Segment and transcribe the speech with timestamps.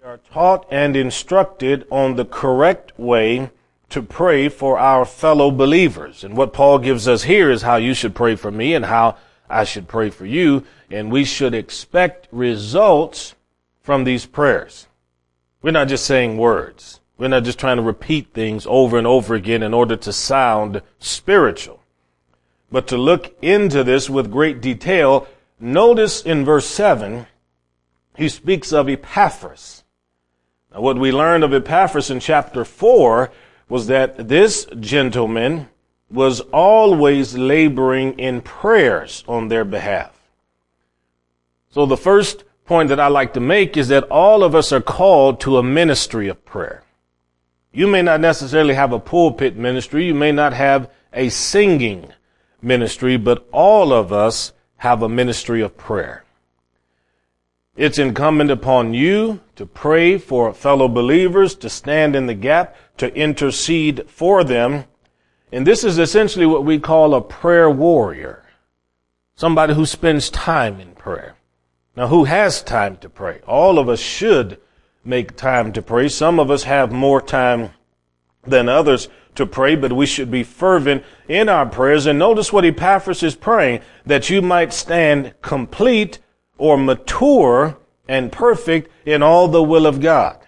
[0.00, 3.50] We are taught and instructed on the correct way
[3.88, 6.22] to pray for our fellow believers.
[6.22, 9.16] And what Paul gives us here is how you should pray for me and how
[9.50, 10.64] I should pray for you.
[10.88, 13.34] And we should expect results
[13.82, 14.86] from these prayers.
[15.62, 17.00] We're not just saying words.
[17.18, 20.80] We're not just trying to repeat things over and over again in order to sound
[21.00, 21.82] spiritual.
[22.70, 25.26] But to look into this with great detail,
[25.58, 27.26] notice in verse 7,
[28.16, 29.82] he speaks of Epaphras.
[30.72, 33.30] Now, what we learned of Epaphras in chapter 4
[33.68, 35.68] was that this gentleman
[36.10, 40.18] was always laboring in prayers on their behalf.
[41.70, 44.80] So the first point that I like to make is that all of us are
[44.80, 46.82] called to a ministry of prayer.
[47.72, 50.06] You may not necessarily have a pulpit ministry.
[50.06, 52.12] You may not have a singing
[52.62, 56.24] ministry, but all of us have a ministry of prayer.
[57.76, 63.12] It's incumbent upon you to pray for fellow believers, to stand in the gap, to
[63.12, 64.84] intercede for them.
[65.50, 68.44] And this is essentially what we call a prayer warrior.
[69.34, 71.34] Somebody who spends time in prayer.
[71.96, 73.40] Now, who has time to pray?
[73.48, 74.60] All of us should
[75.04, 76.08] make time to pray.
[76.08, 77.70] Some of us have more time
[78.46, 82.06] than others to pray, but we should be fervent in our prayers.
[82.06, 86.20] And notice what Epaphras is praying, that you might stand complete
[86.58, 87.76] or mature
[88.08, 90.38] and perfect in all the will of God.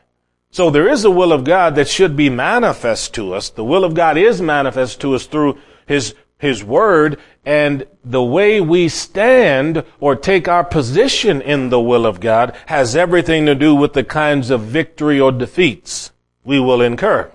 [0.50, 3.50] So there is a will of God that should be manifest to us.
[3.50, 8.60] The will of God is manifest to us through His, His Word and the way
[8.60, 13.74] we stand or take our position in the will of God has everything to do
[13.74, 16.10] with the kinds of victory or defeats
[16.44, 17.30] we will incur.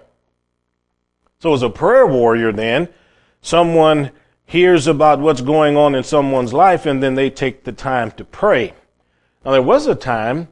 [1.40, 2.90] So as a prayer warrior then,
[3.42, 4.12] someone
[4.46, 8.26] hears about what's going on in someone's life and then they take the time to
[8.26, 8.74] pray.
[9.46, 10.48] Now there was a time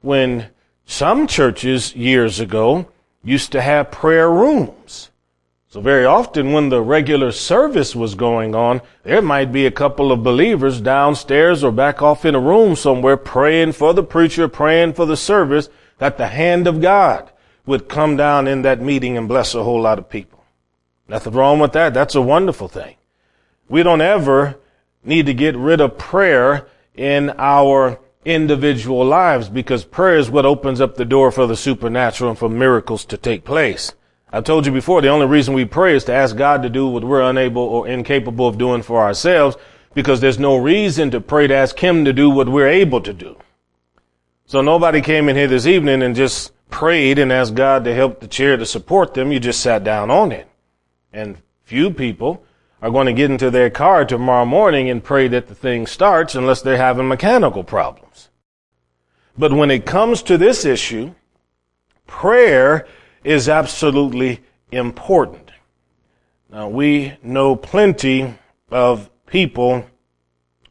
[0.00, 0.48] when
[0.86, 2.88] some churches years ago
[3.22, 5.10] used to have prayer rooms.
[5.68, 10.10] So very often when the regular service was going on, there might be a couple
[10.10, 14.94] of believers downstairs or back off in a room somewhere praying for the preacher, praying
[14.94, 17.30] for the service, that the hand of God
[17.66, 20.42] would come down in that meeting and bless a whole lot of people.
[21.06, 21.92] Nothing wrong with that.
[21.92, 22.96] That's a wonderful thing.
[23.68, 24.58] We don't ever
[25.04, 30.80] need to get rid of prayer in our individual lives because prayer is what opens
[30.80, 33.94] up the door for the supernatural and for miracles to take place.
[34.30, 36.86] I've told you before, the only reason we pray is to ask God to do
[36.86, 39.56] what we're unable or incapable of doing for ourselves
[39.94, 43.14] because there's no reason to pray to ask Him to do what we're able to
[43.14, 43.38] do.
[44.44, 48.20] So nobody came in here this evening and just prayed and asked God to help
[48.20, 49.32] the chair to support them.
[49.32, 50.46] You just sat down on it.
[51.12, 52.44] And few people
[52.80, 56.34] are going to get into their car tomorrow morning and pray that the thing starts
[56.34, 58.28] unless they're having mechanical problems.
[59.36, 61.14] But when it comes to this issue,
[62.06, 62.86] prayer
[63.24, 64.40] is absolutely
[64.70, 65.50] important.
[66.50, 68.34] Now we know plenty
[68.70, 69.84] of people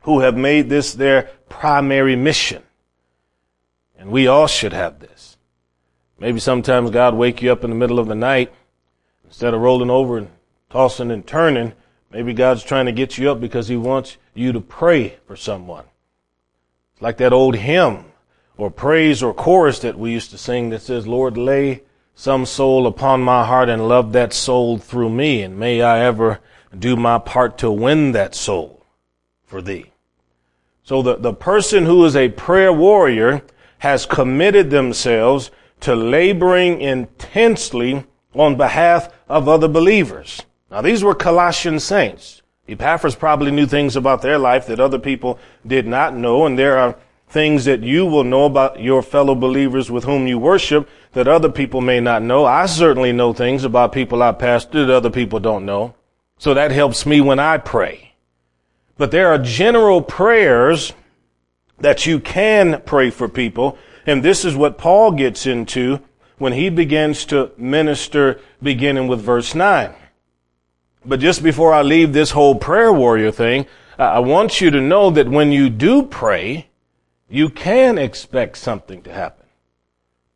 [0.01, 2.63] who have made this their primary mission.
[3.97, 5.37] And we all should have this.
[6.19, 8.53] Maybe sometimes God wake you up in the middle of the night
[9.25, 10.29] instead of rolling over and
[10.69, 11.73] tossing and turning.
[12.11, 15.85] Maybe God's trying to get you up because he wants you to pray for someone.
[16.93, 18.05] It's like that old hymn
[18.55, 21.83] or praise or chorus that we used to sing that says, Lord, lay
[22.15, 25.41] some soul upon my heart and love that soul through me.
[25.41, 26.39] And may I ever
[26.77, 28.85] do my part to win that soul
[29.45, 29.91] for thee.
[30.83, 33.43] So the, the person who is a prayer warrior
[33.79, 35.51] has committed themselves
[35.81, 40.41] to laboring intensely on behalf of other believers.
[40.69, 42.41] Now these were Colossian saints.
[42.67, 46.77] Epaphras probably knew things about their life that other people did not know, and there
[46.77, 46.97] are
[47.29, 51.49] things that you will know about your fellow believers with whom you worship that other
[51.49, 52.45] people may not know.
[52.45, 55.95] I certainly know things about people I pastor that other people don't know.
[56.37, 58.13] So that helps me when I pray.
[58.97, 60.93] But there are general prayers
[61.79, 66.01] that you can pray for people, and this is what Paul gets into
[66.37, 69.93] when he begins to minister beginning with verse 9.
[71.07, 73.65] But just before I leave this whole prayer warrior thing,
[73.97, 76.67] I want you to know that when you do pray,
[77.29, 79.45] you can expect something to happen.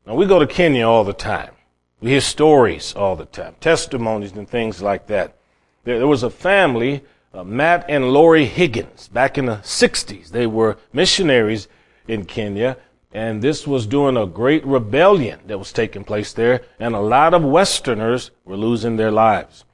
[0.07, 1.51] Now we go to Kenya all the time.
[1.99, 5.35] We hear stories all the time, testimonies and things like that.
[5.83, 7.03] There, there was a family,
[7.33, 10.29] uh, Matt and Lori Higgins, back in the 60s.
[10.29, 11.67] They were missionaries
[12.07, 12.77] in Kenya,
[13.11, 17.33] and this was during a great rebellion that was taking place there, and a lot
[17.33, 19.65] of Westerners were losing their lives.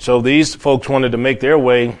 [0.00, 1.98] So these folks wanted to make their way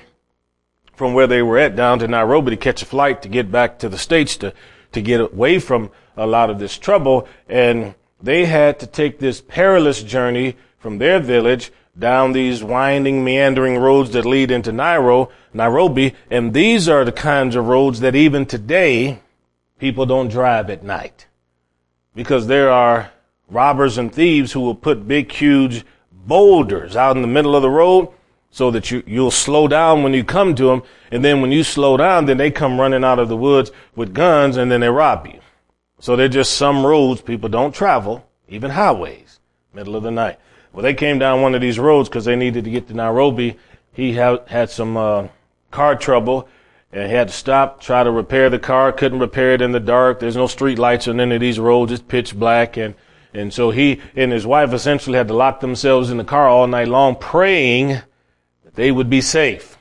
[0.94, 3.78] from where they were at down to Nairobi to catch a flight to get back
[3.80, 4.54] to the States to,
[4.92, 7.28] to get away from a lot of this trouble.
[7.46, 13.76] And they had to take this perilous journey from their village down these winding, meandering
[13.76, 16.14] roads that lead into Nairo, Nairobi.
[16.30, 19.20] And these are the kinds of roads that even today
[19.78, 21.26] people don't drive at night
[22.14, 23.12] because there are
[23.50, 25.84] robbers and thieves who will put big, huge
[26.26, 28.08] boulders out in the middle of the road
[28.50, 30.82] so that you, you'll slow down when you come to them.
[31.10, 34.14] And then when you slow down, then they come running out of the woods with
[34.14, 35.40] guns and then they rob you.
[36.00, 39.40] So they're just some roads people don't travel, even highways,
[39.72, 40.38] middle of the night.
[40.72, 43.58] Well, they came down one of these roads because they needed to get to Nairobi.
[43.92, 45.28] He had, had some, uh,
[45.70, 46.48] car trouble
[46.92, 49.80] and he had to stop, try to repair the car, couldn't repair it in the
[49.80, 50.18] dark.
[50.18, 51.92] There's no street lights on any of these roads.
[51.92, 52.76] It's pitch black.
[52.76, 52.94] And,
[53.32, 56.66] and so he and his wife essentially had to lock themselves in the car all
[56.66, 58.00] night long praying
[58.64, 59.78] that they would be safe.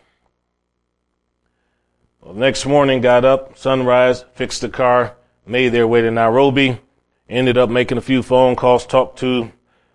[2.21, 5.15] Well, the next morning, got up, sunrise, fixed the car,
[5.47, 6.79] made their way to Nairobi,
[7.27, 9.51] ended up making a few phone calls, talked to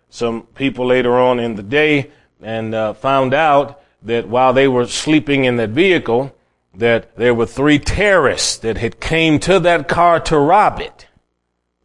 [0.09, 2.11] some people later on in the day,
[2.41, 6.35] and uh, found out that while they were sleeping in that vehicle,
[6.73, 11.07] that there were three terrorists that had came to that car to rob it.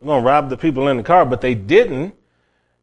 [0.00, 2.14] They're going to rob the people in the car, but they didn't.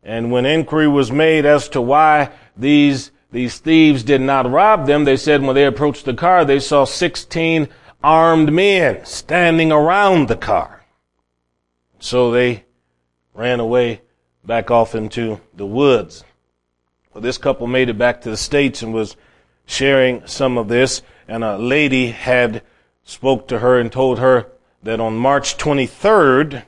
[0.04, 5.04] And when inquiry was made as to why these these thieves did not rob them.
[5.04, 7.68] They said when they approached the car, they saw 16
[8.04, 10.86] armed men standing around the car.
[12.00, 12.64] So they
[13.34, 14.02] ran away
[14.46, 16.24] back off into the woods.
[17.14, 19.18] Well, this couple made it back to the States and was
[19.66, 21.02] sharing some of this.
[21.28, 22.64] And a lady had
[23.04, 24.48] spoke to her and told her
[24.84, 26.64] that on March 23rd,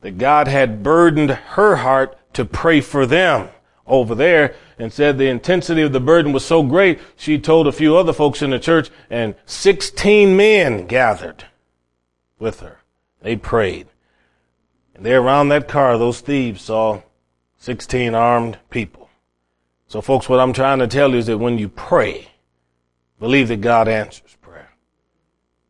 [0.00, 3.48] that God had burdened her heart to pray for them
[3.86, 7.72] over there and said the intensity of the burden was so great, she told a
[7.72, 11.44] few other folks in the church and 16 men gathered
[12.38, 12.78] with her.
[13.20, 13.88] They prayed.
[14.94, 17.02] And there around that car, those thieves saw
[17.58, 19.10] 16 armed people.
[19.86, 22.28] So folks, what I'm trying to tell you is that when you pray,
[23.18, 24.70] believe that God answers prayer.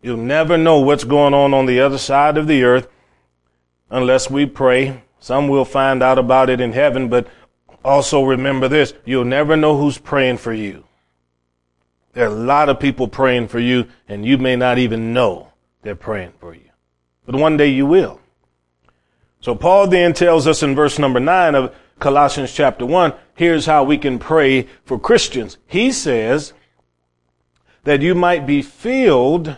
[0.02, 2.86] You'll never know what's going on on the other side of the earth
[3.90, 5.02] unless we pray.
[5.18, 7.28] Some will find out about it in heaven, but
[7.84, 10.84] also remember this, you'll never know who's praying for you.
[12.12, 15.52] There are a lot of people praying for you and you may not even know
[15.82, 16.70] they're praying for you.
[17.24, 18.20] But one day you will.
[19.40, 23.84] So Paul then tells us in verse number nine of Colossians chapter one, here's how
[23.84, 25.58] we can pray for Christians.
[25.66, 26.52] He says
[27.84, 29.56] that you might be filled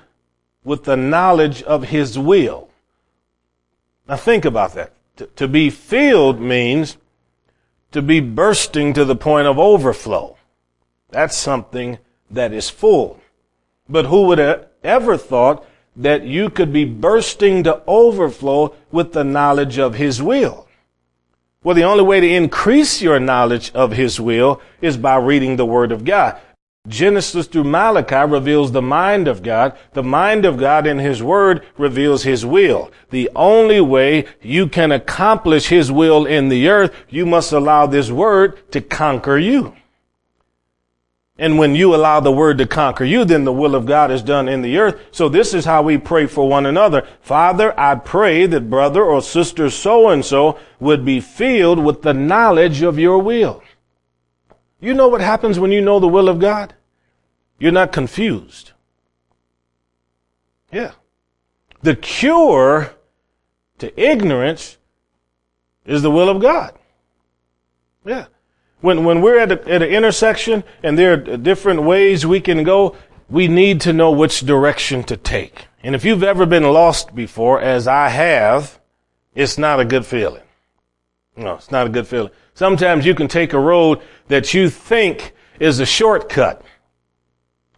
[0.64, 2.68] with the knowledge of his will.
[4.08, 4.92] Now think about that.
[5.16, 6.96] To, to be filled means
[7.92, 10.36] to be bursting to the point of overflow.
[11.10, 11.98] That's something
[12.30, 13.20] that is full.
[13.88, 19.24] But who would have ever thought that you could be bursting to overflow with the
[19.24, 20.66] knowledge of His will?
[21.62, 25.66] Well, the only way to increase your knowledge of His will is by reading the
[25.66, 26.40] Word of God.
[26.88, 29.78] Genesis through Malachi reveals the mind of God.
[29.92, 32.90] The mind of God in His Word reveals His will.
[33.10, 38.10] The only way you can accomplish His will in the earth, you must allow this
[38.10, 39.76] Word to conquer you.
[41.38, 44.22] And when you allow the Word to conquer you, then the will of God is
[44.22, 45.00] done in the earth.
[45.12, 47.06] So this is how we pray for one another.
[47.20, 52.12] Father, I pray that brother or sister so and so would be filled with the
[52.12, 53.62] knowledge of your will.
[54.82, 56.74] You know what happens when you know the will of God?
[57.58, 58.72] You're not confused.
[60.72, 60.90] Yeah.
[61.82, 62.92] The cure
[63.78, 64.78] to ignorance
[65.86, 66.76] is the will of God.
[68.04, 68.26] Yeah.
[68.80, 72.64] When, when we're at, a, at an intersection and there are different ways we can
[72.64, 72.96] go,
[73.30, 75.68] we need to know which direction to take.
[75.84, 78.80] And if you've ever been lost before, as I have,
[79.36, 80.42] it's not a good feeling.
[81.36, 82.30] No, it's not a good feeling.
[82.54, 86.62] Sometimes you can take a road that you think is a shortcut.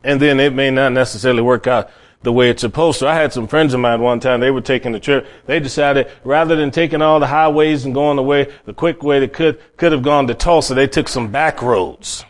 [0.03, 1.91] And then it may not necessarily work out
[2.23, 3.09] the way it's supposed to.
[3.09, 5.27] I had some friends of mine one time, they were taking the trip.
[5.47, 9.21] They decided rather than taking all the highways and going the way, the quick way
[9.21, 12.25] they could, could have gone to Tulsa, they took some back roads.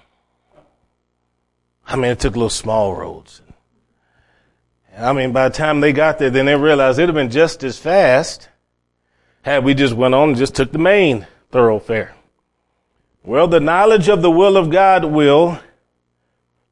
[1.86, 3.40] I mean, it took little small roads.
[4.96, 7.64] I mean, by the time they got there, then they realized it'd have been just
[7.64, 8.48] as fast
[9.44, 12.14] had we just went on and just took the main thoroughfare.
[13.22, 15.60] Well, the knowledge of the will of God will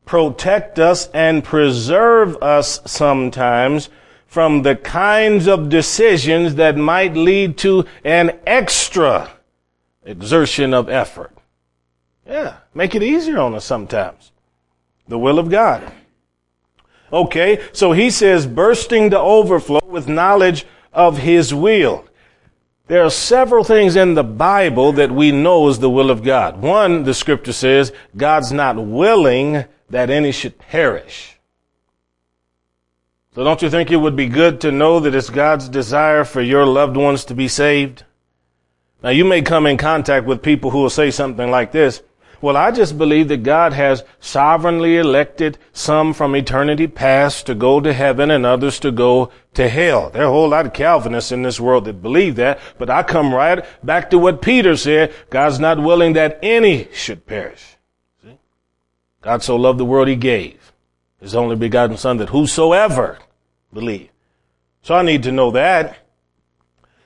[0.06, 3.90] protect us and preserve us sometimes
[4.26, 9.30] from the kinds of decisions that might lead to an extra
[10.04, 11.30] exertion of effort.
[12.26, 14.32] Yeah, make it easier on us sometimes.
[15.08, 15.92] The will of God.
[17.12, 20.64] Okay, so he says bursting to overflow with knowledge
[20.94, 22.06] of his will.
[22.88, 26.60] There are several things in the Bible that we know is the will of God.
[26.60, 31.38] One, the scripture says, God's not willing that any should perish.
[33.34, 36.42] So don't you think it would be good to know that it's God's desire for
[36.42, 38.04] your loved ones to be saved?
[39.02, 42.02] Now you may come in contact with people who will say something like this.
[42.42, 47.80] Well, I just believe that God has sovereignly elected some from eternity past to go
[47.80, 50.10] to heaven and others to go to hell.
[50.10, 53.04] There are a whole lot of Calvinists in this world that believe that, but I
[53.04, 55.14] come right back to what Peter said.
[55.30, 57.76] God's not willing that any should perish.
[58.24, 58.36] See?
[59.20, 60.72] God so loved the world he gave
[61.20, 63.20] his only begotten son that whosoever
[63.72, 64.10] believe.
[64.82, 65.96] So I need to know that.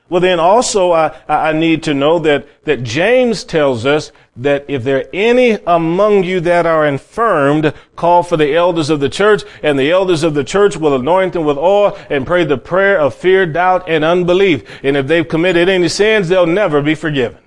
[0.09, 4.85] Well, then also I, I need to know that, that James tells us that if
[4.85, 9.43] there are any among you that are infirmed, call for the elders of the church,
[9.65, 13.01] and the elders of the church will anoint them with oil and pray the prayer
[13.01, 14.63] of fear, doubt, and unbelief.
[14.85, 17.39] And if they've committed any sins, they'll never be forgiven.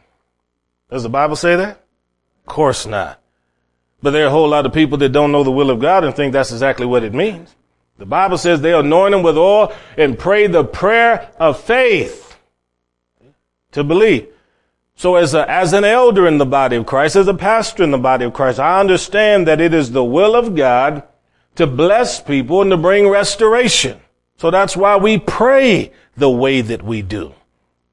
[0.90, 1.82] Does the Bible say that?
[2.42, 3.22] Of course not.
[4.02, 6.04] But there are a whole lot of people that don't know the will of God
[6.04, 7.56] and think that's exactly what it means.
[7.98, 12.29] The Bible says they anoint them with oil and pray the prayer of faith
[13.72, 14.28] to believe.
[14.96, 17.92] So as a, as an elder in the body of Christ, as a pastor in
[17.92, 21.04] the body of Christ, I understand that it is the will of God
[21.56, 24.00] to bless people and to bring restoration.
[24.38, 27.34] So that's why we pray the way that we do.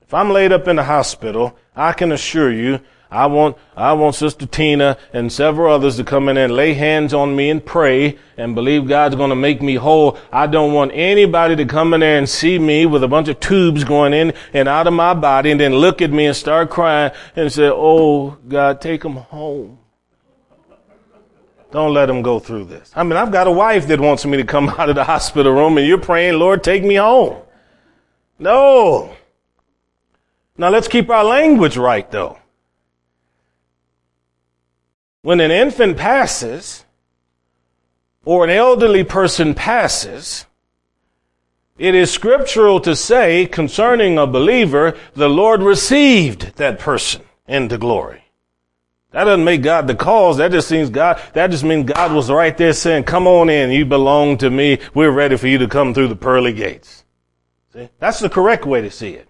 [0.02, 2.80] If I'm laid up in the hospital, I can assure you
[3.16, 7.14] I want, I want Sister Tina and several others to come in and lay hands
[7.14, 10.18] on me and pray and believe God's going to make me whole.
[10.30, 13.40] I don't want anybody to come in there and see me with a bunch of
[13.40, 16.68] tubes going in and out of my body and then look at me and start
[16.68, 19.78] crying and say, Oh, God, take them home.
[21.70, 22.92] Don't let them go through this.
[22.94, 25.52] I mean, I've got a wife that wants me to come out of the hospital
[25.52, 27.42] room and you're praying, Lord, take me home.
[28.38, 29.16] No.
[30.58, 32.40] Now let's keep our language right though.
[35.26, 36.85] When an infant passes,
[38.25, 40.47] or an elderly person passes,
[41.76, 48.23] it is scriptural to say concerning a believer, the Lord received that person into glory.
[49.11, 50.37] That doesn't make God the cause.
[50.37, 53.73] That just means God, that just means God was right there saying, come on in.
[53.73, 54.78] You belong to me.
[54.95, 57.04] We're ready for you to come through the pearly gates.
[57.73, 57.88] See?
[57.99, 59.28] That's the correct way to see it.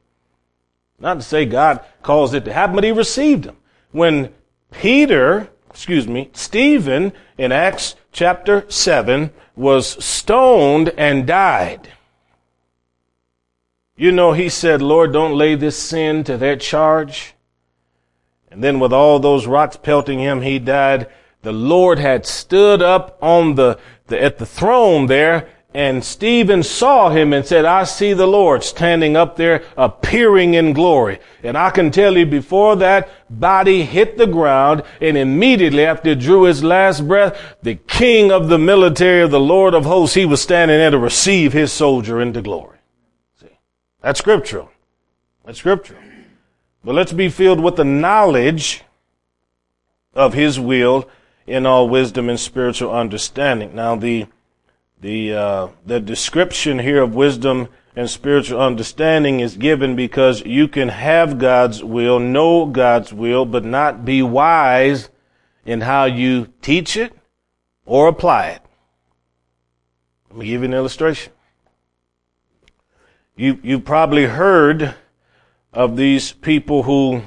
[0.99, 3.57] Not to say God caused it to happen, but he received them.
[3.93, 4.35] When
[4.71, 11.93] Peter excuse me, Stephen in Acts chapter 7 was stoned and died.
[13.95, 17.35] You know, he said, Lord, don't lay this sin to their charge.
[18.51, 21.09] And then with all those rocks pelting him, he died.
[21.43, 27.11] The Lord had stood up on the, the at the throne there and Stephen saw
[27.11, 31.19] him and said, I see the Lord standing up there appearing in glory.
[31.43, 36.21] And I can tell you before that body hit the ground and immediately after it
[36.21, 40.41] drew his last breath, the king of the military the Lord of hosts, he was
[40.41, 42.79] standing there to receive his soldier into glory.
[43.39, 43.59] See,
[44.01, 44.71] that's scriptural.
[45.45, 46.01] That's scriptural.
[46.83, 48.83] But let's be filled with the knowledge
[50.15, 51.07] of his will
[51.47, 53.75] in all wisdom and spiritual understanding.
[53.75, 54.27] Now the
[55.01, 60.89] the, uh, the description here of wisdom and spiritual understanding is given because you can
[60.89, 65.09] have God's will, know God's will, but not be wise
[65.65, 67.13] in how you teach it
[67.87, 68.63] or apply it.
[70.31, 71.33] Let me give you an illustration.
[73.37, 74.95] You, you've probably heard
[75.73, 77.23] of these people who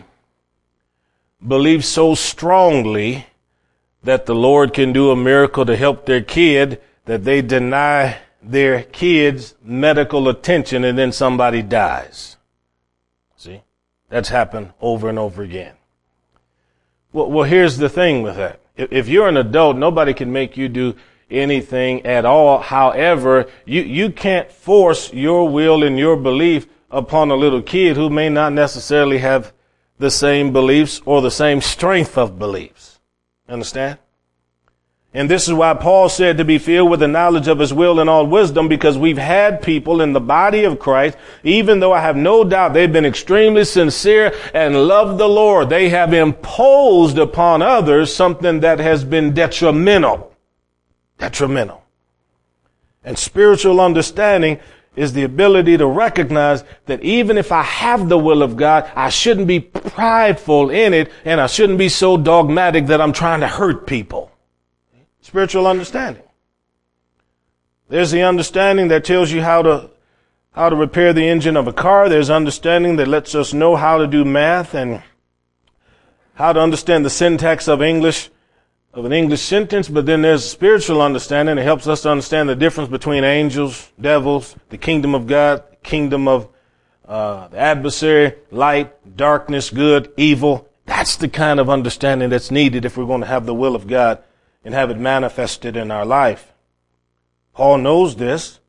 [1.46, 3.28] believe so strongly
[4.04, 8.84] that the Lord can do a miracle to help their kid that they deny their
[8.84, 12.38] kids medical attention and then somebody dies.
[13.36, 13.63] See?
[14.10, 15.74] That's happened over and over again.
[17.12, 18.60] Well, well here's the thing with that.
[18.78, 20.94] If, if you're an adult, nobody can make you do
[21.32, 22.60] anything at all.
[22.60, 28.12] However, you, you can't force your will and your belief upon a little kid who
[28.12, 29.51] may not necessarily have
[29.98, 33.00] the same beliefs or the same strength of beliefs.
[33.48, 33.98] Understand?
[35.12, 38.00] And this is why Paul said to be filled with the knowledge of his will
[38.00, 42.01] and all wisdom, because we've had people in the body of Christ, even though I
[42.01, 47.63] have no doubt they've been extremely sincere and love the Lord, they have imposed upon
[47.63, 50.32] others something that has been detrimental.
[51.18, 51.84] Detrimental.
[53.04, 54.60] And spiritual understanding
[54.96, 59.10] is the ability to recognize that even if I have the will of God, I
[59.10, 63.48] shouldn't be prideful in it and I shouldn't be so dogmatic that I'm trying to
[63.48, 64.32] hurt people
[65.30, 66.24] spiritual understanding.
[67.88, 69.92] There's the understanding that tells you how to
[70.54, 72.10] how to repair the engine of a car.
[72.10, 75.04] There's understanding that lets us know how to do math and
[76.34, 78.32] how to understand the syntax of English,
[78.92, 79.88] of an English sentence.
[79.88, 81.60] But then there's spiritual understanding.
[81.60, 86.28] It helps us to understand the difference between angels, devils, the kingdom of God, kingdom
[86.28, 86.50] of
[87.08, 90.68] uh, the adversary, light, darkness, good, evil.
[90.88, 93.86] That's the kind of understanding that's needed if we're going to have the will of
[93.86, 94.24] God
[94.63, 96.54] and have it manifested in our life.
[97.54, 98.60] Paul knows this,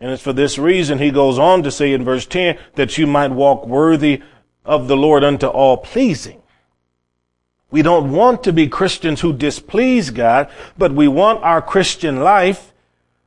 [0.00, 3.06] and it's for this reason he goes on to say in verse 10 that you
[3.06, 4.22] might walk worthy
[4.64, 6.42] of the Lord unto all pleasing.
[7.70, 10.48] We don't want to be Christians who displease God,
[10.78, 12.72] but we want our Christian life,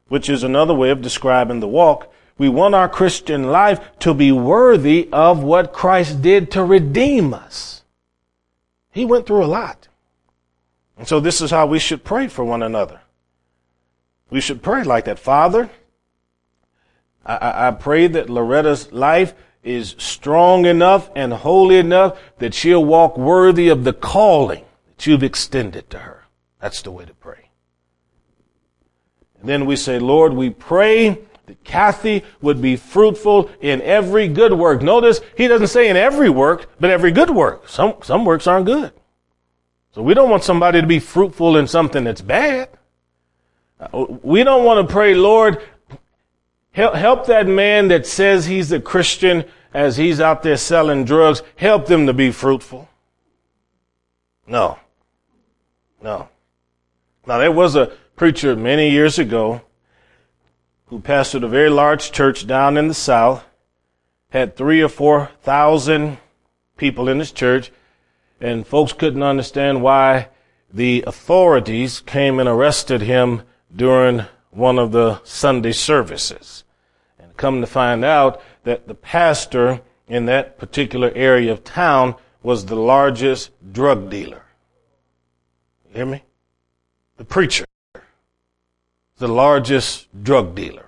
[0.07, 4.31] which is another way of describing the walk, we want our Christian life to be
[4.31, 7.83] worthy of what Christ did to redeem us.
[8.91, 9.87] He went through a lot.
[10.97, 13.01] And so this is how we should pray for one another.
[14.29, 15.19] We should pray like that.
[15.19, 15.69] Father,
[17.25, 23.17] I, I pray that Loretta's life is strong enough and holy enough that she'll walk
[23.17, 26.25] worthy of the calling that you've extended to her.
[26.59, 27.49] That's the way to pray.
[29.39, 34.53] And then we say, Lord, we pray that Kathy would be fruitful in every good
[34.53, 34.81] work.
[34.81, 37.69] Notice he doesn't say in every work, but every good work.
[37.69, 38.93] Some, some works aren't good.
[39.97, 42.69] So we don't want somebody to be fruitful in something that's bad.
[43.79, 45.59] Uh, we don't want to pray, Lord,
[46.69, 51.41] help, help that man that says he's a Christian as he's out there selling drugs,
[51.55, 52.87] help them to be fruitful.
[54.45, 54.77] No.
[55.99, 56.29] No.
[57.25, 59.63] Now there was a preacher many years ago
[60.89, 63.43] who pastored a very large church down in the South,
[64.29, 66.19] had three or four thousand
[66.77, 67.71] people in his church,
[68.39, 70.29] and folks couldn't understand why
[70.71, 73.43] the authorities came and arrested him
[73.75, 76.63] during one of the Sunday services.
[77.19, 82.65] And come to find out that the pastor in that particular area of town was
[82.65, 84.43] the largest drug dealer.
[85.89, 86.23] You hear me?
[87.17, 87.65] The preacher
[89.17, 90.85] the largest drug dealer.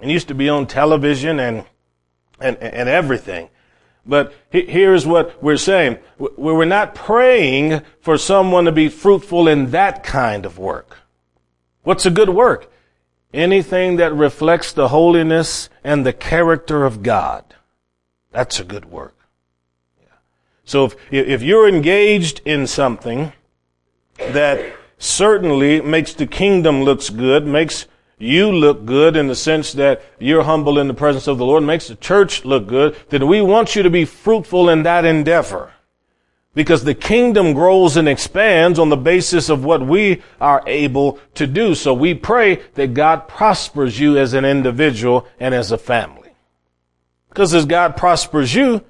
[0.00, 1.64] And used to be on television and,
[2.40, 3.48] and, and everything.
[4.06, 5.98] But here's what we're saying.
[6.18, 10.98] We're not praying for someone to be fruitful in that kind of work.
[11.82, 12.70] What's a good work?
[13.32, 17.54] Anything that reflects the holiness and the character of God.
[18.30, 19.16] That's a good work.
[20.64, 23.32] So if, if you're engaged in something
[24.16, 27.86] that certainly makes the kingdom looks good, makes
[28.18, 31.62] you look good in the sense that you're humble in the presence of the Lord,
[31.64, 35.72] makes the church look good, then we want you to be fruitful in that endeavor.
[36.54, 41.48] Because the kingdom grows and expands on the basis of what we are able to
[41.48, 41.74] do.
[41.74, 46.30] So we pray that God prospers you as an individual and as a family.
[47.28, 48.84] Because as God prospers you,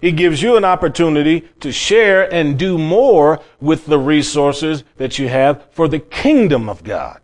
[0.00, 5.28] he gives you an opportunity to share and do more with the resources that you
[5.28, 7.20] have for the kingdom of God.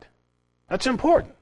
[0.73, 1.35] That's important.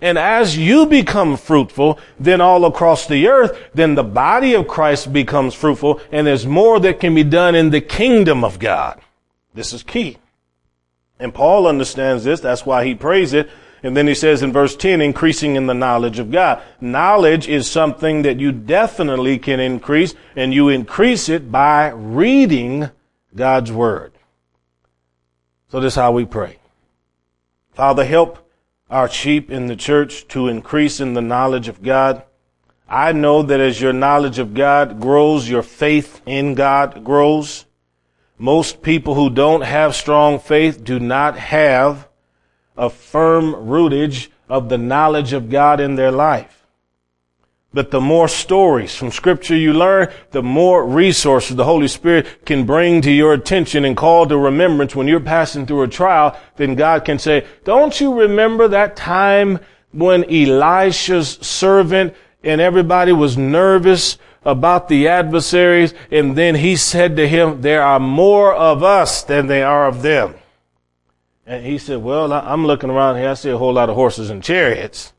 [0.00, 5.12] And as you become fruitful, then all across the earth, then the body of Christ
[5.12, 9.00] becomes fruitful and there's more that can be done in the kingdom of God.
[9.54, 10.18] This is key.
[11.20, 12.40] And Paul understands this.
[12.40, 13.48] That's why he prays it
[13.84, 16.60] and then he says in verse 10, increasing in the knowledge of God.
[16.80, 22.90] Knowledge is something that you definitely can increase, and you increase it by reading
[23.34, 24.12] God's Word.
[25.68, 26.58] So this is how we pray.
[27.72, 28.50] Father, help
[28.90, 32.22] our sheep in the church to increase in the knowledge of God.
[32.86, 37.64] I know that as your knowledge of God grows, your faith in God grows.
[38.36, 42.08] Most people who don't have strong faith do not have
[42.76, 46.61] a firm rootage of the knowledge of God in their life.
[47.74, 52.66] But the more stories from scripture you learn, the more resources the Holy Spirit can
[52.66, 56.74] bring to your attention and call to remembrance when you're passing through a trial, then
[56.74, 59.58] God can say, don't you remember that time
[59.92, 67.26] when Elisha's servant and everybody was nervous about the adversaries and then he said to
[67.26, 70.34] him, there are more of us than there are of them.
[71.46, 73.30] And he said, well, I'm looking around here.
[73.30, 75.12] I see a whole lot of horses and chariots,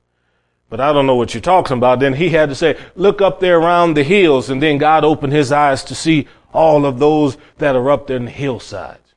[0.73, 1.99] but I don't know what you're talking about.
[1.99, 4.49] Then he had to say, look up there around the hills.
[4.49, 8.17] And then God opened his eyes to see all of those that are up there
[8.17, 9.13] in the hillsides.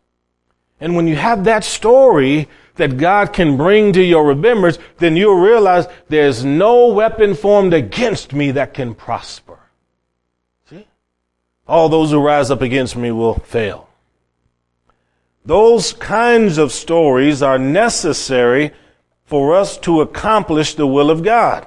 [0.83, 5.41] And when you have that story that God can bring to your remembrance, then you'll
[5.41, 9.59] realize there's no weapon formed against me that can prosper.
[10.69, 10.87] See?
[11.67, 13.89] All those who rise up against me will fail.
[15.47, 18.73] Those kinds of stories are necessary
[19.27, 21.67] for us to accomplish the will of God.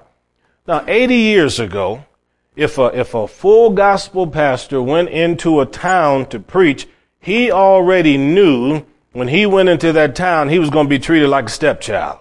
[0.67, 2.05] Now, 80 years ago,
[2.55, 6.87] if a, if a full gospel pastor went into a town to preach,
[7.19, 11.29] he already knew when he went into that town, he was going to be treated
[11.29, 12.19] like a stepchild.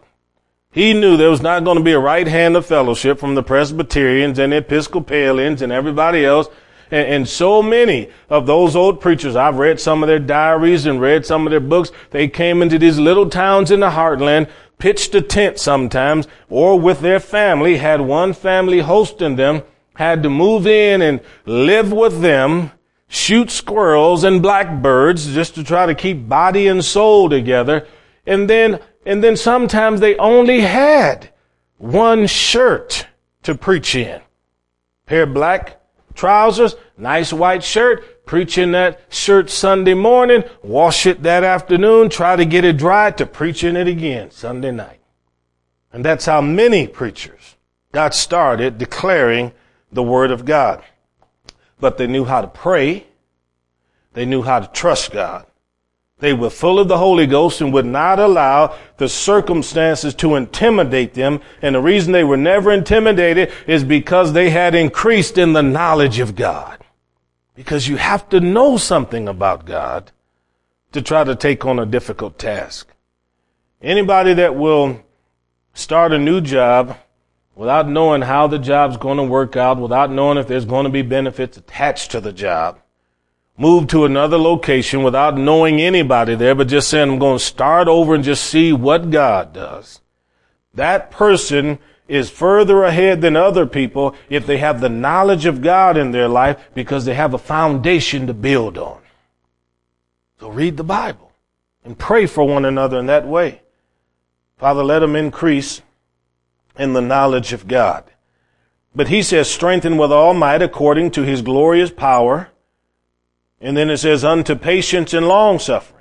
[0.71, 3.43] He knew there was not going to be a right hand of fellowship from the
[3.43, 6.49] Presbyterians and Episcopalians and everybody else.
[6.91, 11.01] And, and, so many of those old preachers, I've read some of their diaries and
[11.01, 11.91] read some of their books.
[12.11, 14.49] They came into these little towns in the heartland,
[14.79, 19.63] pitched a tent sometimes, or with their family, had one family hosting them,
[19.95, 22.71] had to move in and live with them,
[23.09, 27.87] shoot squirrels and blackbirds just to try to keep body and soul together.
[28.27, 31.31] And then, and then sometimes they only had
[31.79, 33.07] one shirt
[33.43, 34.21] to preach in.
[35.07, 35.78] Pair black
[36.19, 42.37] trousers, nice white shirt, preach in that shirt Sunday morning, wash it that afternoon, try
[42.37, 45.01] to get it dry to preach in it again Sunday night.
[45.91, 47.57] And that's how many preachers
[47.93, 49.53] got started declaring
[49.91, 50.85] the word of God
[51.81, 53.07] but they knew how to pray.
[54.13, 55.47] They knew how to trust God.
[56.21, 61.15] They were full of the Holy Ghost and would not allow the circumstances to intimidate
[61.15, 61.41] them.
[61.63, 66.19] And the reason they were never intimidated is because they had increased in the knowledge
[66.19, 66.85] of God.
[67.55, 70.11] Because you have to know something about God
[70.93, 72.89] to try to take on a difficult task.
[73.81, 75.01] Anybody that will
[75.75, 76.97] start a new job
[77.55, 80.91] without knowing how the job's going to work out, without knowing if there's going to
[80.91, 82.81] be benefits attached to the job.
[83.59, 87.89] Move to another location without knowing anybody there, but just saying, I'm going to start
[87.89, 90.01] over and just see what God does.
[90.75, 95.97] That person is further ahead than other people if they have the knowledge of God
[95.97, 99.01] in their life because they have a foundation to build on.
[100.39, 101.33] So read the Bible
[101.85, 103.63] and pray for one another in that way.
[104.57, 105.83] Father, let them increase
[106.79, 108.05] in the knowledge of God.
[108.95, 112.51] But he says, strengthen with all might according to his glorious power.
[113.61, 115.99] And then it says, unto patience and long suffering.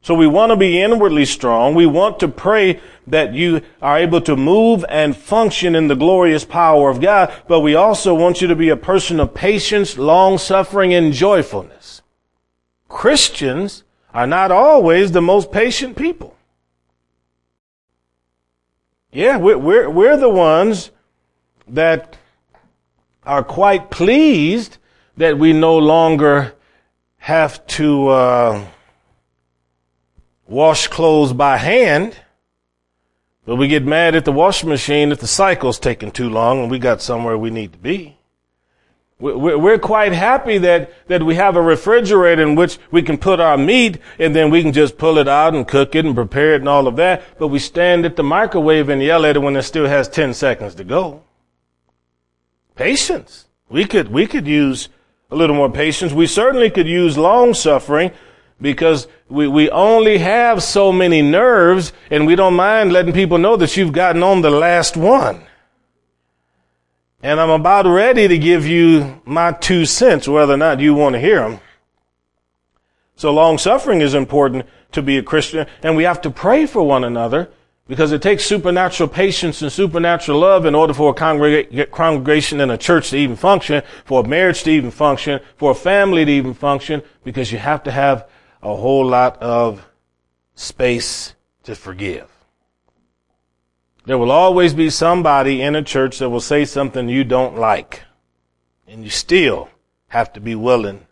[0.00, 1.74] So we want to be inwardly strong.
[1.74, 6.44] We want to pray that you are able to move and function in the glorious
[6.44, 7.32] power of God.
[7.48, 12.02] But we also want you to be a person of patience, long suffering, and joyfulness.
[12.88, 13.82] Christians
[14.14, 16.36] are not always the most patient people.
[19.12, 20.90] Yeah, we're, we're, we're the ones
[21.66, 22.16] that
[23.24, 24.78] are quite pleased
[25.16, 26.52] that we no longer
[27.26, 28.64] have to uh,
[30.46, 32.16] wash clothes by hand.
[33.44, 36.70] But we get mad at the washing machine if the cycle's taking too long and
[36.70, 38.16] we got somewhere we need to be.
[39.18, 43.58] We're quite happy that, that we have a refrigerator in which we can put our
[43.58, 46.60] meat and then we can just pull it out and cook it and prepare it
[46.60, 47.24] and all of that.
[47.40, 50.32] But we stand at the microwave and yell at it when it still has 10
[50.32, 51.24] seconds to go.
[52.76, 53.46] Patience.
[53.68, 54.90] We could, we could use
[55.30, 56.12] a little more patience.
[56.12, 58.12] We certainly could use long suffering
[58.60, 63.56] because we, we only have so many nerves and we don't mind letting people know
[63.56, 65.42] that you've gotten on the last one.
[67.22, 71.14] And I'm about ready to give you my two cents, whether or not you want
[71.14, 71.60] to hear them.
[73.16, 76.82] So long suffering is important to be a Christian, and we have to pray for
[76.82, 77.50] one another
[77.88, 82.72] because it takes supernatural patience and supernatural love in order for a congreg- congregation and
[82.72, 86.32] a church to even function, for a marriage to even function, for a family to
[86.32, 88.28] even function, because you have to have
[88.62, 89.86] a whole lot of
[90.54, 92.28] space to forgive.
[94.04, 98.02] There will always be somebody in a church that will say something you don't like.
[98.86, 99.68] And you still
[100.08, 101.06] have to be willing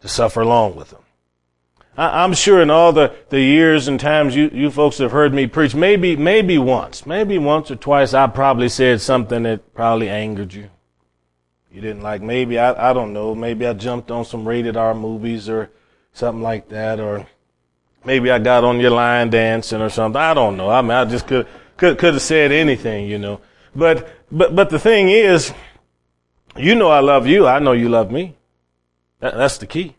[0.00, 1.02] to suffer along with them.
[2.00, 5.34] I, am sure in all the, the years and times you, you folks have heard
[5.34, 10.08] me preach, maybe, maybe once, maybe once or twice I probably said something that probably
[10.08, 10.70] angered you.
[11.70, 14.94] You didn't like, maybe, I, I don't know, maybe I jumped on some rated R
[14.94, 15.70] movies or
[16.14, 17.26] something like that, or
[18.02, 20.22] maybe I got on your line dancing or something.
[20.22, 20.70] I don't know.
[20.70, 23.42] I mean, I just could, could, could have said anything, you know.
[23.76, 25.52] But, but, but the thing is,
[26.56, 27.46] you know I love you.
[27.46, 28.36] I know you love me.
[29.18, 29.96] That, that's the key.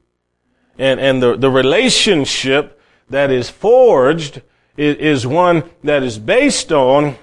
[0.81, 4.41] And, and the, the relationship that is forged
[4.75, 7.17] is, is one that is based on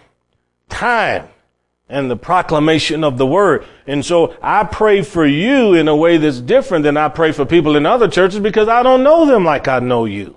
[0.68, 1.26] time
[1.88, 3.66] and the proclamation of the word.
[3.84, 7.44] And so I pray for you in a way that's different than I pray for
[7.44, 10.36] people in other churches because I don't know them like I know you.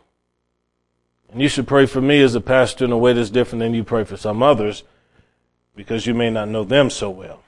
[1.31, 3.75] And you should pray for me as a pastor in a way that's different than
[3.75, 4.83] you pray for some others
[5.75, 7.43] because you may not know them so well.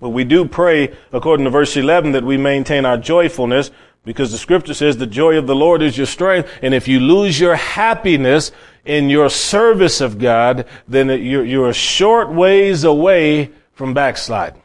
[0.00, 3.70] But we do pray, according to verse 11, that we maintain our joyfulness
[4.04, 6.48] because the scripture says the joy of the Lord is your strength.
[6.62, 8.52] And if you lose your happiness,
[8.84, 14.62] in your service of God, then you're, you're a short ways away from backsliding.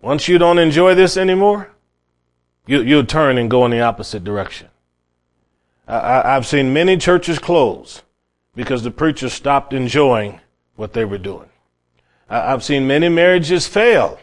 [0.00, 1.70] Once you don't enjoy this anymore,
[2.66, 4.68] you, you'll turn and go in the opposite direction.
[5.88, 8.02] I, I've seen many churches close
[8.54, 10.40] because the preachers stopped enjoying
[10.76, 11.48] what they were doing.
[12.28, 14.18] I've seen many marriages fail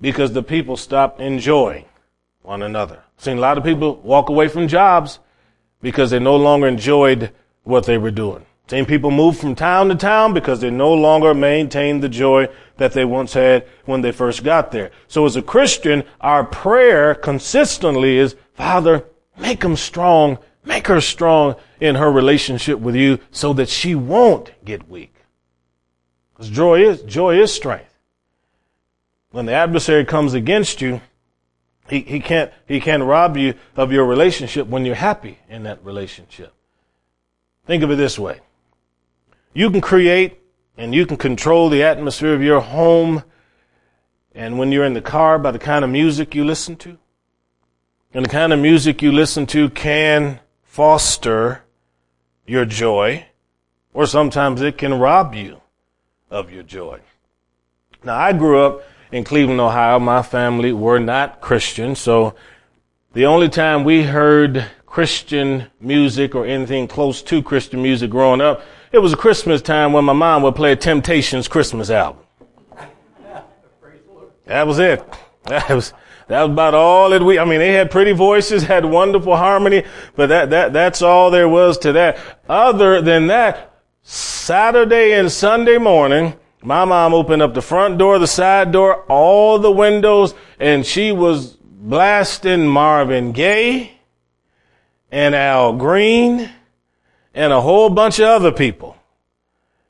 [0.00, 1.84] because the people stopped enjoying
[2.42, 3.03] one another.
[3.24, 5.18] Seen a lot of people walk away from jobs
[5.80, 7.32] because they no longer enjoyed
[7.62, 8.44] what they were doing.
[8.68, 12.92] Seen people move from town to town because they no longer maintained the joy that
[12.92, 14.90] they once had when they first got there.
[15.08, 19.06] So as a Christian, our prayer consistently is, Father,
[19.38, 24.52] make them strong, make her strong in her relationship with you so that she won't
[24.66, 25.14] get weak.
[26.34, 27.98] Because joy is, joy is strength.
[29.30, 31.00] When the adversary comes against you,
[31.88, 35.84] he, he can't, he can't rob you of your relationship when you're happy in that
[35.84, 36.52] relationship.
[37.66, 38.40] Think of it this way.
[39.52, 40.38] You can create
[40.76, 43.22] and you can control the atmosphere of your home
[44.34, 46.98] and when you're in the car by the kind of music you listen to.
[48.12, 51.62] And the kind of music you listen to can foster
[52.46, 53.26] your joy
[53.92, 55.60] or sometimes it can rob you
[56.30, 57.00] of your joy.
[58.02, 58.82] Now I grew up
[59.14, 60.00] in Cleveland, Ohio.
[60.00, 62.34] My family were not Christian, so
[63.12, 68.62] the only time we heard Christian music or anything close to Christian music growing up,
[68.90, 72.24] it was Christmas time when my mom would play a Temptations Christmas album.
[74.46, 75.00] That was it.
[75.44, 75.92] That was,
[76.26, 79.84] that was about all that we, I mean, they had pretty voices, had wonderful harmony,
[80.16, 82.18] but that, that, that's all there was to that.
[82.48, 88.26] Other than that, Saturday and Sunday morning, my mom opened up the front door, the
[88.26, 93.92] side door, all the windows, and she was blasting Marvin Gaye,
[95.10, 96.50] and Al Green
[97.34, 98.96] and a whole bunch of other people.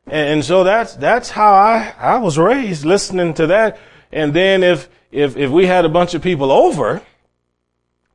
[0.06, 3.78] And, and, so that's, that's how I, I was raised listening to that.
[4.12, 7.02] And then if, if, if we had a bunch of people over,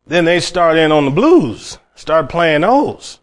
[0.05, 3.19] then they start in on the blues, start playing those.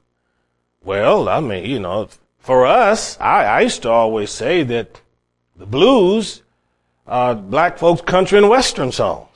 [0.83, 5.01] Well, I mean, you know, for us, I, I used to always say that
[5.59, 6.43] the blues
[7.07, 9.27] are black folks country and western songs.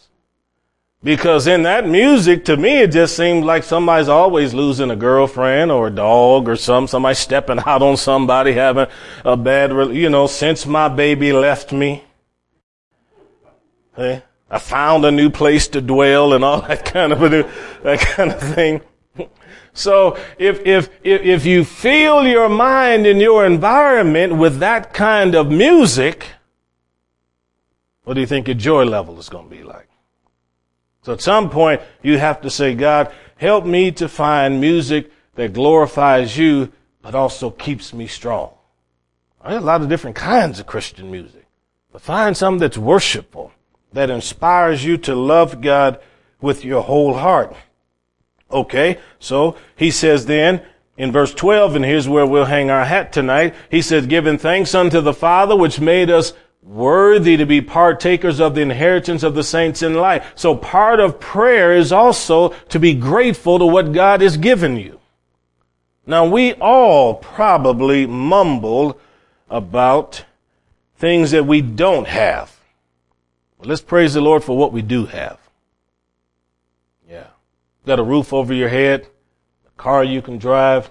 [1.02, 5.70] Because in that music, to me, it just seems like somebody's always losing a girlfriend
[5.70, 8.86] or a dog or some, somebody stepping out on somebody having
[9.24, 12.04] a bad, you know, since my baby left me.
[13.96, 17.50] Hey, I found a new place to dwell and all that kind of a,
[17.82, 18.82] that kind of thing.
[19.72, 25.34] So if, if, if, if you feel your mind in your environment with that kind
[25.34, 26.26] of music,
[28.04, 29.88] what do you think your joy level is going to be like?
[31.02, 35.52] So at some point, you have to say, God, help me to find music that
[35.52, 38.52] glorifies you, but also keeps me strong.
[39.42, 41.46] There's a lot of different kinds of Christian music,
[41.92, 43.52] but find something that's worshipful,
[43.92, 46.00] that inspires you to love God
[46.40, 47.54] with your whole heart.
[48.52, 50.62] Okay, so he says then,
[50.96, 54.74] in verse 12, and here's where we'll hang our hat tonight, he says, giving thanks
[54.74, 56.32] unto the Father which made us
[56.62, 60.22] worthy to be partakers of the inheritance of the saints in light.
[60.34, 65.00] So part of prayer is also to be grateful to what God has given you.
[66.06, 69.00] Now we all probably mumble
[69.48, 70.24] about
[70.96, 72.60] things that we don't have.
[73.58, 75.39] Well, let's praise the Lord for what we do have.
[77.86, 79.08] Got a roof over your head,
[79.66, 80.90] a car you can drive,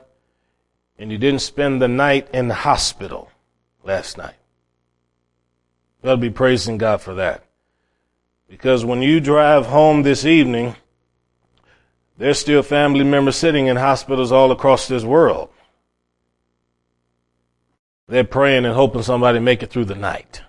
[0.97, 3.32] and you didn't spend the night in the hospital
[3.84, 4.36] last night.
[6.04, 7.43] You ought to be praising God for that.
[8.47, 10.75] Because when you drive home this evening,
[12.17, 15.49] there's still family members sitting in hospitals all across this world.
[18.08, 20.41] They're praying and hoping somebody make it through the night.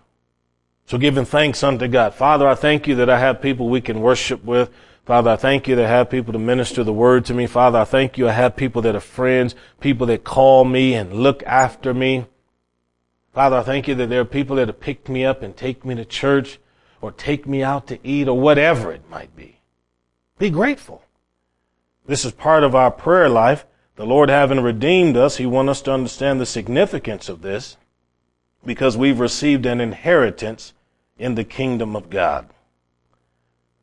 [0.87, 2.14] So giving thanks unto God.
[2.14, 4.70] Father, I thank you that I have people we can worship with.
[5.11, 7.49] Father, I thank you that I have people to minister the word to me.
[7.49, 11.12] Father, I thank you I have people that are friends, people that call me and
[11.12, 12.27] look after me.
[13.35, 15.85] Father, I thank you that there are people that have picked me up and take
[15.85, 16.61] me to church
[17.01, 19.59] or take me out to eat or whatever it might be.
[20.38, 21.03] Be grateful.
[22.07, 23.66] This is part of our prayer life.
[23.96, 27.77] The Lord having redeemed us, He wants us to understand the significance of this
[28.64, 30.73] because we've received an inheritance
[31.18, 32.49] in the kingdom of God.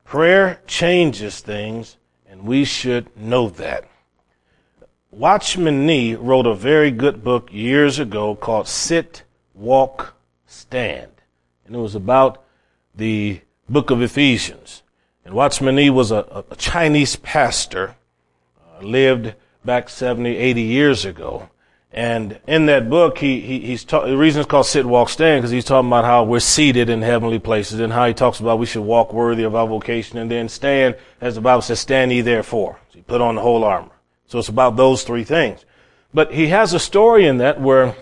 [0.07, 1.97] Prayer changes things
[2.29, 3.89] and we should know that.
[5.11, 10.15] Watchman Nee wrote a very good book years ago called Sit walk,
[10.45, 11.11] stand.
[11.65, 12.41] And it was about
[12.95, 14.81] the book of Ephesians.
[15.25, 17.97] And Watchman Nee was a, a Chinese pastor,
[18.61, 19.33] uh, lived
[19.65, 21.49] back 70, 80 years ago.
[21.91, 25.41] And in that book, he, he he's ta- the reason it's called Sit, Walk, Stand
[25.41, 28.59] because he's talking about how we're seated in heavenly places and how he talks about
[28.59, 32.11] we should walk worthy of our vocation and then stand, as the Bible says, stand
[32.11, 32.77] ye therefore.
[32.91, 33.91] So you put on the whole armor.
[34.27, 35.65] So it's about those three things.
[36.13, 37.95] But he has a story in that where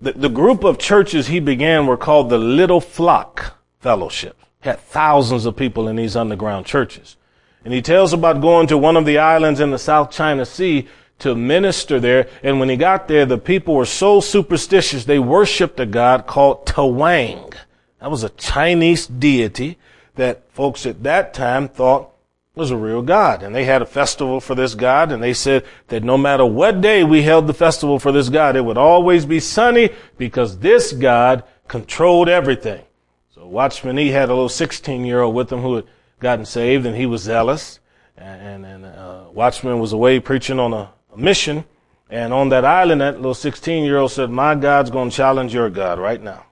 [0.00, 4.36] the, the group of churches he began were called the Little Flock Fellowship.
[4.62, 7.16] He had thousands of people in these underground churches.
[7.64, 10.88] And he tells about going to one of the islands in the South China Sea
[11.20, 12.28] to minister there.
[12.42, 16.66] And when he got there, the people were so superstitious, they worshiped a god called
[16.66, 17.54] Tawang.
[18.00, 19.78] That was a Chinese deity
[20.14, 22.10] that folks at that time thought
[22.54, 23.42] was a real God.
[23.42, 26.80] And they had a festival for this God, and they said that no matter what
[26.80, 30.92] day we held the festival for this God, it would always be sunny because this
[30.92, 32.82] God controlled everything.
[33.30, 35.84] So Watchman he had a little 16 year old with him who had
[36.20, 37.78] gotten saved, and he was zealous.
[38.16, 41.64] And, and uh, Watchman was away preaching on a mission.
[42.10, 45.52] And on that island, that little 16 year old said, My God's going to challenge
[45.52, 46.46] your God right now.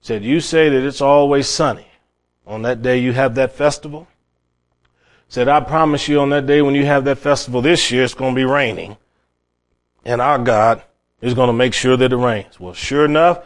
[0.00, 1.86] Said, You say that it's always sunny.
[2.46, 4.08] On that day you have that festival
[5.32, 8.12] said, I promise you on that day when you have that festival this year, it's
[8.12, 8.98] going to be raining.
[10.04, 10.82] And our God
[11.22, 12.60] is going to make sure that it rains.
[12.60, 13.42] Well, sure enough,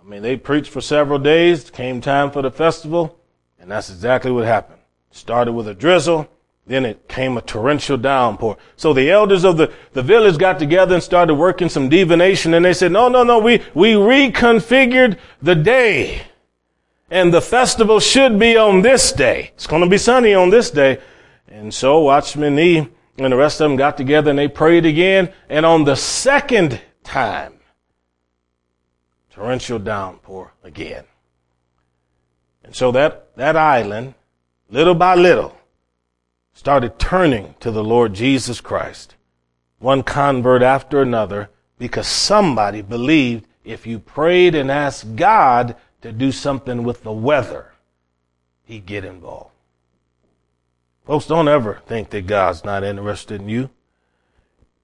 [0.00, 1.70] I mean, they preached for several days.
[1.70, 3.20] Came time for the festival.
[3.60, 4.80] And that's exactly what happened.
[5.12, 6.28] Started with a drizzle.
[6.68, 8.58] Then it came a torrential downpour.
[8.76, 12.52] So the elders of the, the village got together and started working some divination.
[12.52, 16.22] And they said, no, no, no, we, we reconfigured the day.
[17.10, 19.52] And the festival should be on this day.
[19.54, 21.00] It's going to be sunny on this day.
[21.48, 25.32] And so Watchman Nee and the rest of them got together and they prayed again.
[25.48, 27.54] And on the second time,
[29.30, 31.04] torrential downpour again.
[32.62, 34.12] And so that, that island,
[34.68, 35.57] little by little,
[36.58, 39.14] started turning to the Lord Jesus Christ.
[39.78, 46.32] One convert after another, because somebody believed if you prayed and asked God to do
[46.32, 47.74] something with the weather,
[48.64, 49.52] he'd get involved.
[51.06, 53.70] Folks, don't ever think that God's not interested in you.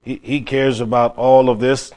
[0.01, 1.91] He, he cares about all of this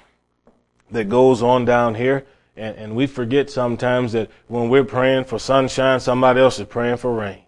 [0.90, 2.26] that goes on down here.
[2.56, 6.96] And, and we forget sometimes that when we're praying for sunshine, somebody else is praying
[6.96, 7.44] for rain.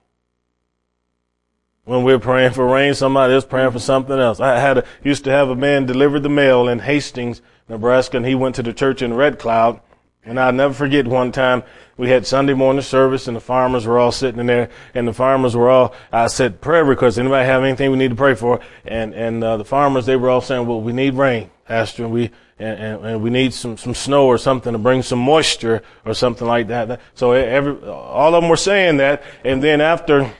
[1.84, 4.38] When we're praying for rain, somebody else praying for something else.
[4.38, 8.26] I had a, used to have a man deliver the mail in Hastings, Nebraska, and
[8.26, 9.80] he went to the church in Red Cloud
[10.22, 11.62] and I'll never forget one time
[11.96, 15.14] we had Sunday morning service and the farmers were all sitting in there and the
[15.14, 17.16] farmers were all, I said, prayer requests.
[17.16, 18.60] Anybody have anything we need to pray for?
[18.84, 22.12] And, and, uh, the farmers, they were all saying, well, we need rain, Pastor, and
[22.12, 25.82] we, and, and, and, we need some, some snow or something to bring some moisture
[26.04, 27.00] or something like that.
[27.14, 29.22] So every, all of them were saying that.
[29.42, 30.30] And then after,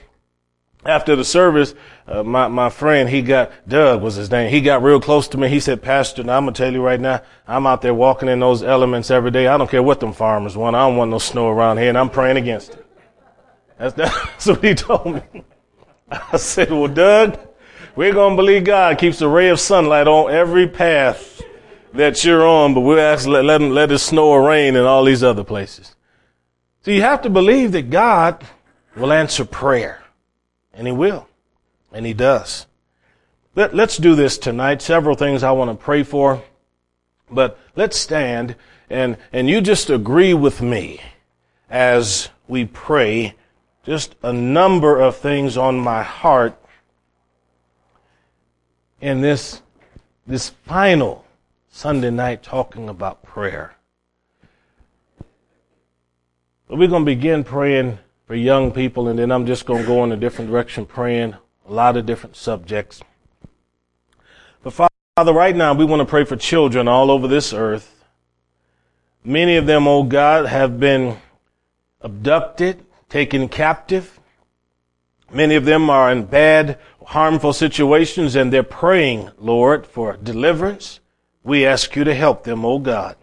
[0.85, 1.75] after the service,
[2.07, 4.49] uh, my, my friend, he got, Doug was his name.
[4.49, 5.47] He got real close to me.
[5.47, 8.29] He said, Pastor, now I'm going to tell you right now, I'm out there walking
[8.29, 9.47] in those elements every day.
[9.47, 10.75] I don't care what them farmers want.
[10.75, 12.85] I don't want no snow around here and I'm praying against it.
[13.77, 15.43] That's, that's what he told me.
[16.09, 17.39] I said, well, Doug,
[17.95, 21.41] we're going to believe God keeps a ray of sunlight on every path
[21.93, 24.83] that you're on, but we'll ask, let, let, him, let it snow or rain in
[24.83, 25.95] all these other places.
[26.83, 28.43] So you have to believe that God
[28.95, 30.00] will answer prayer.
[30.73, 31.27] And he will.
[31.91, 32.67] And he does.
[33.55, 34.81] Let, let's do this tonight.
[34.81, 36.41] Several things I want to pray for.
[37.29, 38.55] But let's stand
[38.91, 40.99] and, and you just agree with me
[41.69, 43.35] as we pray
[43.85, 46.61] just a number of things on my heart
[48.99, 49.61] in this,
[50.27, 51.25] this final
[51.69, 53.75] Sunday night talking about prayer.
[56.67, 57.97] But we're going to begin praying
[58.31, 61.35] for young people, and then I'm just going to go in a different direction, praying
[61.67, 63.01] a lot of different subjects.
[64.63, 68.05] But Father, right now we want to pray for children all over this earth.
[69.21, 71.17] Many of them, oh God, have been
[71.99, 74.17] abducted, taken captive.
[75.33, 81.01] Many of them are in bad, harmful situations and they're praying, Lord, for deliverance.
[81.43, 83.17] We ask you to help them, oh God.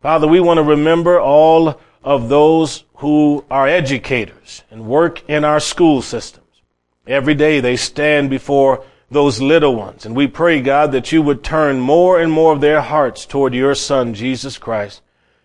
[0.00, 5.60] Father, we want to remember all of those who are educators and work in our
[5.60, 6.46] school systems.
[7.06, 10.04] Every day they stand before those little ones.
[10.04, 13.54] And we pray, God, that you would turn more and more of their hearts toward
[13.54, 15.00] your son, Jesus Christ.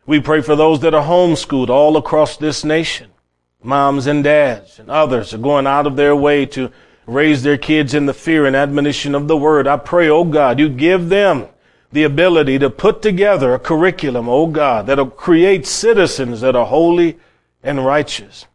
[0.06, 3.12] We pray for those that are homeschooled all across this nation.
[3.62, 6.72] Moms and dads and others are going out of their way to
[7.06, 9.68] raise their kids in the fear and admonition of the word.
[9.68, 11.48] I pray, oh God, you give them
[11.92, 17.20] the ability to put together a curriculum, oh God, that'll create citizens that are holy
[17.64, 18.46] and righteous.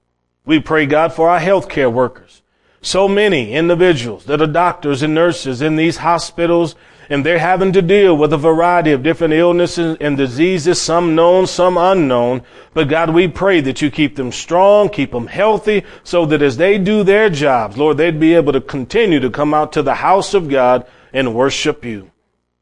[0.45, 2.43] We pray, God, for our healthcare workers.
[2.81, 6.75] So many individuals that are doctors and nurses in these hospitals
[7.11, 11.47] and they're having to deal with a variety of different illnesses and diseases, some known,
[11.47, 12.43] some unknown.
[12.75, 16.59] But God, we pray that you keep them strong, keep them healthy, so that as
[16.59, 19.95] they do their jobs, Lord, they'd be able to continue to come out to the
[19.95, 22.11] house of God and worship you.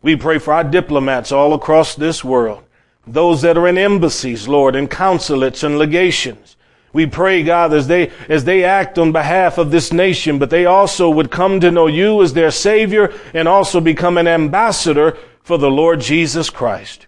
[0.01, 2.63] We pray for our diplomats all across this world,
[3.07, 6.57] those that are in embassies, Lord, and consulates and legations.
[6.93, 10.65] We pray, God, as they, as they act on behalf of this nation, but they
[10.65, 15.59] also would come to know you as their Savior and also become an ambassador for
[15.59, 17.07] the Lord Jesus Christ.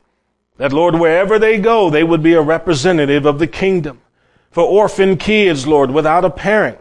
[0.59, 4.01] That, Lord, wherever they go, they would be a representative of the kingdom.
[4.51, 6.79] For orphan kids, Lord, without a parent.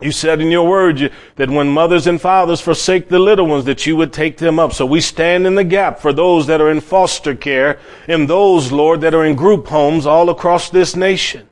[0.00, 3.86] You said in your word that when mothers and fathers forsake the little ones, that
[3.86, 4.72] you would take them up.
[4.72, 7.78] So we stand in the gap for those that are in foster care
[8.08, 11.48] and those, Lord, that are in group homes all across this nation.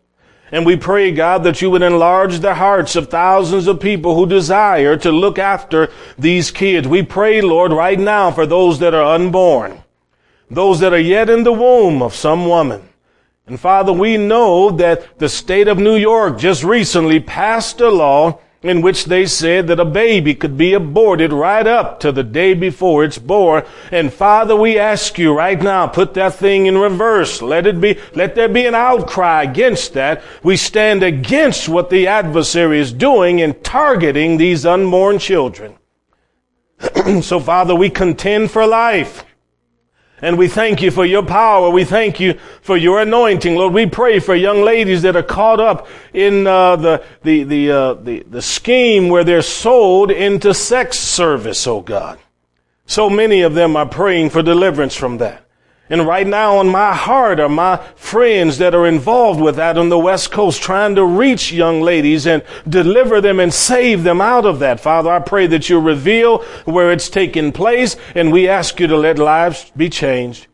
[0.51, 4.26] And we pray, God, that you would enlarge the hearts of thousands of people who
[4.26, 6.88] desire to look after these kids.
[6.88, 9.82] We pray, Lord, right now for those that are unborn,
[10.51, 12.88] those that are yet in the womb of some woman.
[13.49, 18.40] And Father, we know that the state of New York just recently passed a law
[18.62, 22.55] in which they said that a baby could be aborted right up to the day
[22.55, 23.64] before it's born.
[23.92, 27.40] And Father, we ask you right now, put that thing in reverse.
[27.40, 30.22] Let it be, let there be an outcry against that.
[30.42, 35.76] We stand against what the adversary is doing in targeting these unborn children.
[37.22, 39.24] so Father, we contend for life.
[40.21, 41.71] And we thank you for your power.
[41.71, 43.73] We thank you for your anointing, Lord.
[43.73, 47.95] We pray for young ladies that are caught up in uh, the the the, uh,
[47.95, 51.66] the the scheme where they're sold into sex service.
[51.66, 52.19] Oh God,
[52.87, 55.47] so many of them are praying for deliverance from that.
[55.91, 59.89] And right now on my heart are my friends that are involved with that on
[59.89, 64.45] the West Coast, trying to reach young ladies and deliver them and save them out
[64.45, 64.80] of that.
[64.80, 68.97] Father, I pray that you reveal where it's taking place and we ask you to
[68.97, 70.47] let lives be changed.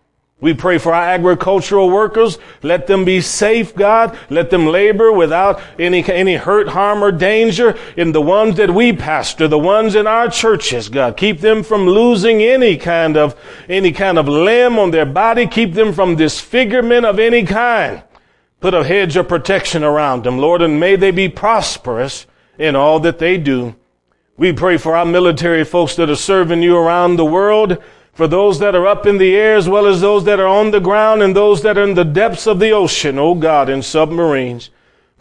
[0.44, 2.36] We pray for our agricultural workers.
[2.60, 4.14] Let them be safe, God.
[4.28, 7.78] Let them labor without any, any hurt, harm, or danger.
[7.96, 11.16] In the ones that we pastor, the ones in our churches, God.
[11.16, 13.34] Keep them from losing any kind of,
[13.70, 15.46] any kind of limb on their body.
[15.46, 18.02] Keep them from disfigurement of any kind.
[18.60, 22.26] Put a hedge of protection around them, Lord, and may they be prosperous
[22.58, 23.76] in all that they do.
[24.36, 27.82] We pray for our military folks that are serving you around the world
[28.14, 30.70] for those that are up in the air as well as those that are on
[30.70, 33.82] the ground and those that are in the depths of the ocean, O God, in
[33.82, 34.70] submarines.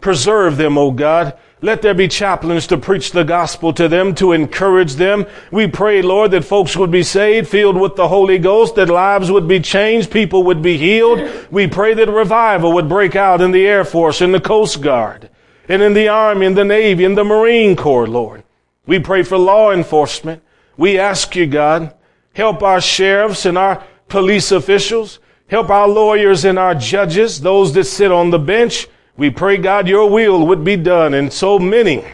[0.00, 1.36] Preserve them, O God.
[1.60, 5.24] Let there be chaplains to preach the gospel to them, to encourage them.
[5.50, 9.30] We pray, Lord, that folks would be saved, filled with the Holy Ghost, that lives
[9.30, 11.26] would be changed, people would be healed.
[11.50, 15.30] We pray that revival would break out in the Air Force, in the Coast Guard,
[15.66, 18.44] and in the Army, in the Navy, in the Marine Corps, Lord.
[18.86, 20.42] We pray for law enforcement.
[20.76, 21.94] We ask you, God,
[22.34, 25.20] Help our sheriffs and our police officials.
[25.46, 28.88] Help our lawyers and our judges, those that sit on the bench.
[29.16, 32.04] We pray, God, your will would be done in so many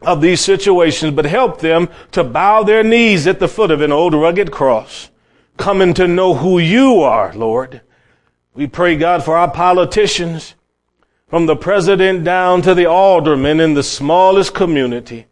[0.00, 3.92] of these situations, but help them to bow their knees at the foot of an
[3.92, 5.10] old rugged cross,
[5.56, 7.82] coming to know who you are, Lord.
[8.54, 10.54] We pray, God, for our politicians,
[11.28, 15.26] from the president down to the aldermen in the smallest community.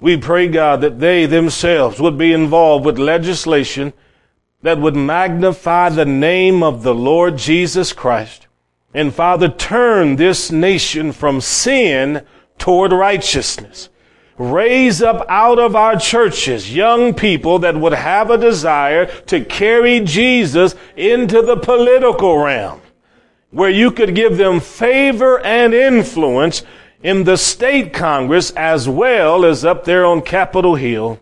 [0.00, 3.92] We pray, God, that they themselves would be involved with legislation
[4.62, 8.46] that would magnify the name of the Lord Jesus Christ.
[8.92, 12.24] And Father, turn this nation from sin
[12.58, 13.88] toward righteousness.
[14.38, 20.00] Raise up out of our churches young people that would have a desire to carry
[20.00, 22.80] Jesus into the political realm,
[23.50, 26.62] where you could give them favor and influence
[27.06, 31.20] in the state Congress as well as up there on Capitol Hill.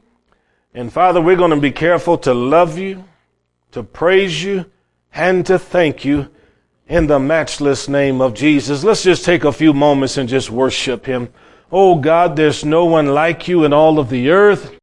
[0.72, 3.04] And Father, we're going to be careful to love you,
[3.72, 4.64] to praise you,
[5.12, 6.30] and to thank you
[6.88, 8.82] in the matchless name of Jesus.
[8.82, 11.30] Let's just take a few moments and just worship him.
[11.70, 14.72] Oh God, there's no one like you in all of the earth.